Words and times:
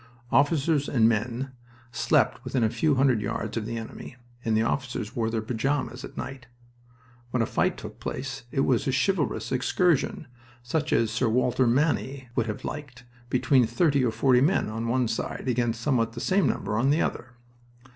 Officers 0.31 0.89
and 0.89 1.07
men 1.07 1.51
slept 1.91 2.43
within 2.43 2.63
a 2.63 2.71
few 2.71 2.95
hundred 2.95 3.21
yards 3.21 3.55
of 3.55 3.67
the 3.67 3.77
enemy, 3.77 4.15
and 4.43 4.57
the 4.57 4.63
officers 4.63 5.15
wore 5.15 5.29
their 5.29 5.43
pajamas 5.43 6.03
at 6.03 6.17
night. 6.17 6.47
When 7.29 7.43
a 7.43 7.45
fight 7.45 7.77
took 7.77 7.99
place 7.99 8.41
it 8.51 8.61
was 8.61 8.87
a 8.87 8.91
chivalrous 8.91 9.51
excursion, 9.51 10.25
such 10.63 10.91
as 10.91 11.11
Sir 11.11 11.29
Walter 11.29 11.67
Manny 11.67 12.29
would 12.35 12.47
have 12.47 12.65
liked, 12.65 13.03
between 13.29 13.67
thirty 13.67 14.03
or 14.03 14.09
forty 14.11 14.41
men 14.41 14.69
on 14.69 14.87
one 14.87 15.07
side 15.07 15.47
against 15.47 15.81
somewhat 15.81 16.13
the 16.13 16.19
same 16.19 16.47
number 16.49 16.79
on 16.79 16.89
the 16.89 17.03
other. 17.03 17.33